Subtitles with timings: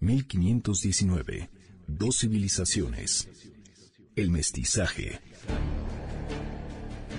[0.00, 1.50] 1519.
[1.86, 3.28] Dos civilizaciones.
[4.16, 5.20] El mestizaje.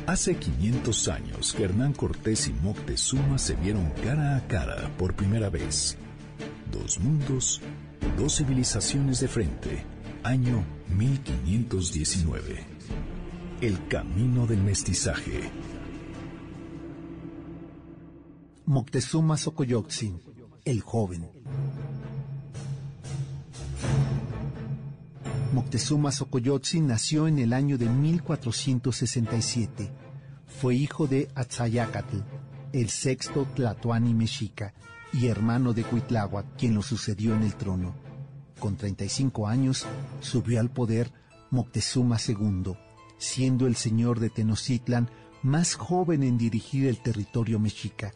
[0.08, 5.52] Hace 500 años que Hernán Cortés y Moctezuma se vieron cara a cara por primera
[5.52, 5.96] vez.
[6.72, 7.62] Dos mundos,
[8.18, 9.86] dos civilizaciones de frente.
[10.24, 12.66] Año 1519.
[13.62, 15.52] El camino del mestizaje.
[18.66, 20.20] Moctezuma Xocoyotzin,
[20.66, 21.41] el joven.
[25.54, 29.92] Moctezuma Xocoyotzin nació en el año de 1467.
[30.48, 32.20] Fue hijo de Atzayacatl,
[32.72, 34.74] el sexto Tlatoani mexica,
[35.12, 37.94] y hermano de Cuitláhuac, quien lo sucedió en el trono.
[38.60, 39.86] Con 35 años
[40.22, 41.12] subió al poder
[41.50, 42.78] Moctezuma II,
[43.18, 45.10] siendo el señor de Tenochtitlan
[45.44, 48.14] más joven en dirigir el territorio mexica.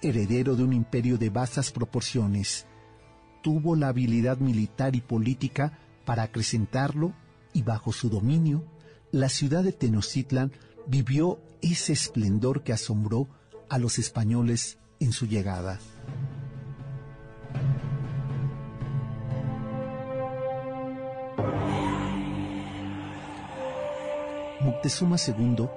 [0.00, 2.66] Heredero de un imperio de vastas proporciones,
[3.42, 7.12] tuvo la habilidad militar y política para acrecentarlo
[7.52, 8.64] y bajo su dominio,
[9.10, 10.52] la ciudad de Tenochtitlan
[10.86, 13.28] vivió ese esplendor que asombró
[13.68, 15.78] a los españoles en su llegada.
[24.60, 25.68] Moctezuma II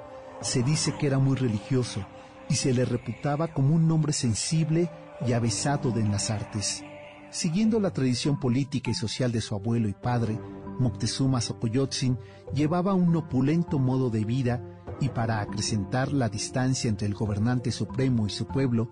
[0.41, 2.05] se dice que era muy religioso
[2.49, 4.89] y se le reputaba como un hombre sensible
[5.25, 6.83] y avesado en las artes.
[7.31, 10.39] Siguiendo la tradición política y social de su abuelo y padre,
[10.79, 12.17] Moctezuma Xocoyotzin
[12.53, 14.61] llevaba un opulento modo de vida
[14.99, 18.91] y para acrecentar la distancia entre el gobernante supremo y su pueblo,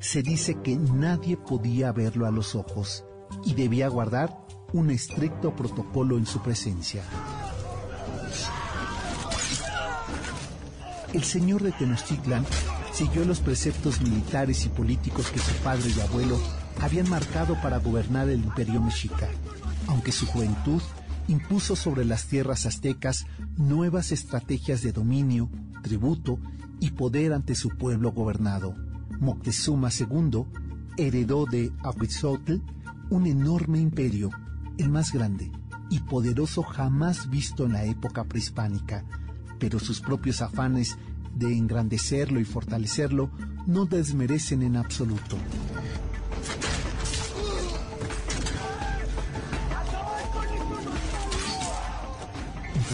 [0.00, 3.04] se dice que nadie podía verlo a los ojos
[3.44, 4.36] y debía guardar
[4.72, 7.02] un estricto protocolo en su presencia.
[11.12, 12.44] El señor de Tenochtitlan
[12.92, 16.36] siguió los preceptos militares y políticos que su padre y abuelo
[16.80, 19.28] habían marcado para gobernar el imperio mexica,
[19.86, 20.82] aunque su juventud
[21.28, 25.50] impuso sobre las tierras aztecas nuevas estrategias de dominio,
[25.82, 26.38] tributo
[26.80, 28.74] y poder ante su pueblo gobernado.
[29.20, 30.44] Moctezuma II
[30.96, 32.60] heredó de Ahuitzotl
[33.10, 34.30] un enorme imperio,
[34.78, 35.50] el más grande
[35.90, 39.04] y poderoso jamás visto en la época prehispánica,
[39.58, 40.98] pero sus propios afanes
[41.34, 43.30] de engrandecerlo y fortalecerlo
[43.66, 45.36] no desmerecen en absoluto.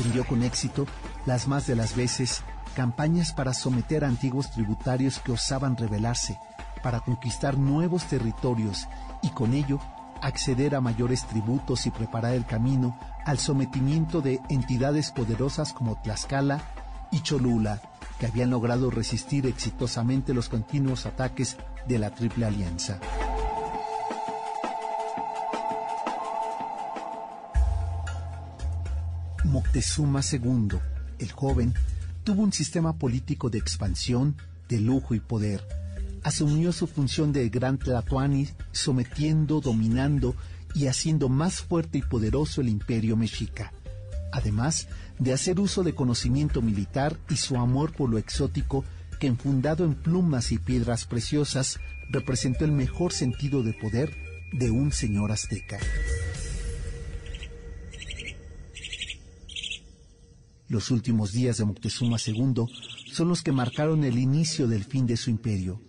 [0.00, 0.86] Emprendió con éxito,
[1.26, 2.42] las más de las veces,
[2.74, 6.38] campañas para someter a antiguos tributarios que osaban rebelarse,
[6.82, 8.88] para conquistar nuevos territorios
[9.22, 9.78] y con ello
[10.22, 16.62] acceder a mayores tributos y preparar el camino al sometimiento de entidades poderosas como Tlaxcala
[17.10, 17.82] y Cholula,
[18.18, 22.98] que habían logrado resistir exitosamente los continuos ataques de la Triple Alianza.
[29.50, 30.78] Moctezuma II,
[31.18, 31.74] el joven,
[32.22, 34.36] tuvo un sistema político de expansión,
[34.68, 35.66] de lujo y poder.
[36.22, 40.36] Asumió su función de gran Tlatoani, sometiendo, dominando
[40.74, 43.72] y haciendo más fuerte y poderoso el imperio mexica.
[44.32, 44.86] Además
[45.18, 48.84] de hacer uso de conocimiento militar y su amor por lo exótico,
[49.18, 54.16] que enfundado en plumas y piedras preciosas, representó el mejor sentido de poder
[54.52, 55.78] de un señor azteca.
[60.70, 62.64] Los últimos días de Moctezuma II
[63.12, 65.82] son los que marcaron el inicio del fin de su imperio.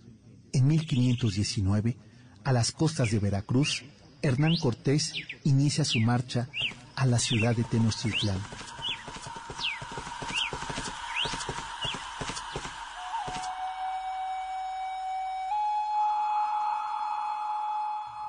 [0.52, 1.96] En 1519,
[2.42, 3.84] a las costas de Veracruz,
[4.22, 6.48] Hernán Cortés inicia su marcha
[6.96, 8.40] a la ciudad de Tenochtitlán.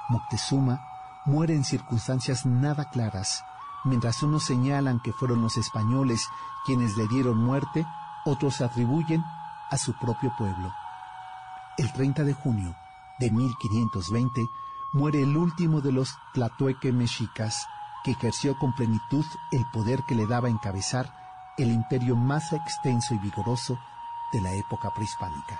[0.07, 0.85] Moctezuma
[1.25, 3.43] muere en circunstancias nada claras
[3.83, 6.29] Mientras unos señalan que fueron los españoles
[6.65, 7.85] quienes le dieron muerte,
[8.25, 9.23] otros atribuyen
[9.69, 10.73] a su propio pueblo.
[11.77, 12.75] El 30 de junio
[13.19, 14.45] de 1520
[14.93, 17.67] muere el último de los tlatoeque mexicas
[18.03, 21.11] que ejerció con plenitud el poder que le daba encabezar
[21.57, 23.79] el imperio más extenso y vigoroso
[24.31, 25.59] de la época prehispánica.